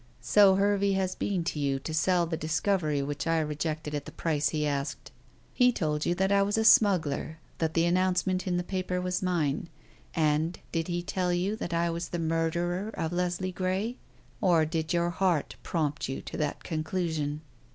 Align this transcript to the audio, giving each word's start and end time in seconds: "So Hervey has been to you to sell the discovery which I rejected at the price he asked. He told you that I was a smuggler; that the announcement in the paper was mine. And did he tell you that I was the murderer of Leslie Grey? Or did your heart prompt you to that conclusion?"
"So 0.19 0.55
Hervey 0.55 0.93
has 0.93 1.13
been 1.13 1.43
to 1.43 1.59
you 1.59 1.77
to 1.77 1.93
sell 1.93 2.25
the 2.25 2.35
discovery 2.35 3.03
which 3.03 3.27
I 3.27 3.37
rejected 3.39 3.93
at 3.93 4.05
the 4.05 4.11
price 4.11 4.49
he 4.49 4.65
asked. 4.65 5.11
He 5.53 5.71
told 5.71 6.07
you 6.07 6.15
that 6.15 6.31
I 6.31 6.41
was 6.41 6.57
a 6.57 6.63
smuggler; 6.65 7.37
that 7.59 7.75
the 7.75 7.85
announcement 7.85 8.47
in 8.47 8.57
the 8.57 8.63
paper 8.63 8.99
was 8.99 9.21
mine. 9.21 9.69
And 10.15 10.57
did 10.71 10.87
he 10.87 11.03
tell 11.03 11.31
you 11.31 11.55
that 11.57 11.71
I 11.71 11.91
was 11.91 12.09
the 12.09 12.17
murderer 12.17 12.89
of 12.95 13.13
Leslie 13.13 13.51
Grey? 13.51 13.97
Or 14.41 14.65
did 14.65 14.91
your 14.91 15.11
heart 15.11 15.55
prompt 15.61 16.09
you 16.09 16.23
to 16.23 16.35
that 16.37 16.63
conclusion?" 16.63 17.41